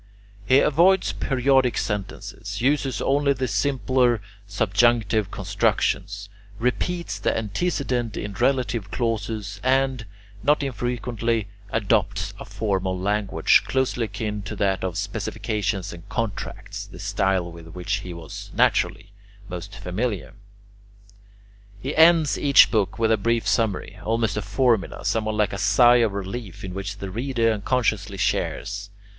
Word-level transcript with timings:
He 0.47 0.57
avoids 0.61 1.11
periodic 1.13 1.77
sentences, 1.77 2.59
uses 2.59 3.03
only 3.03 3.33
the 3.33 3.47
simpler 3.47 4.19
subjunctive 4.47 5.29
constructions, 5.29 6.27
repeats 6.57 7.19
the 7.19 7.37
antecedent 7.37 8.17
in 8.17 8.33
relative 8.33 8.89
clauses, 8.89 9.61
and, 9.63 10.07
not 10.41 10.63
infrequently, 10.63 11.49
adopts 11.69 12.33
a 12.39 12.45
formal 12.45 12.97
language 12.99 13.63
closely 13.65 14.05
akin 14.05 14.41
to 14.41 14.55
that 14.55 14.83
of 14.83 14.97
specifications 14.97 15.93
and 15.93 16.09
contracts, 16.09 16.87
the 16.87 16.97
style 16.97 17.51
with 17.51 17.67
which 17.67 17.97
he 17.97 18.11
was, 18.11 18.49
naturally, 18.55 19.11
most 19.49 19.75
familiar. 19.75 20.33
He 21.79 21.95
ends 21.95 22.39
each 22.39 22.71
book 22.71 22.97
with 22.97 23.11
a 23.11 23.17
brief 23.17 23.47
summary, 23.47 23.99
almost 24.03 24.35
a 24.35 24.41
formula, 24.41 25.05
somewhat 25.05 25.35
like 25.35 25.53
a 25.53 25.59
sigh 25.59 25.97
of 25.97 26.13
relief, 26.13 26.63
in 26.63 26.73
which 26.73 26.97
the 26.97 27.11
reader 27.11 27.51
unconsciously 27.51 28.17
shares. 28.17 28.89